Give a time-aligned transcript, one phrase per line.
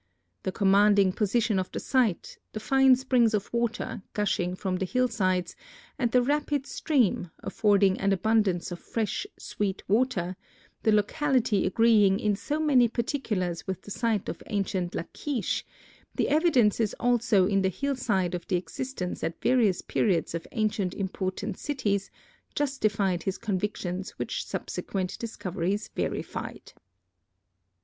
[0.41, 5.55] The commanding position of the site, the fine springs of water, gushing from the hillsides,
[5.99, 10.35] and the rapid stream, affording an abundance of fresh, sweet water,
[10.81, 15.63] the locality agreeing in so many particulars with the site of ancient Lachish,
[16.15, 21.59] the evidences also in the hillside of the existence at various periods of ancient important
[21.59, 22.09] cities,
[22.55, 26.73] justified his convictions which subsequent discoveries verified.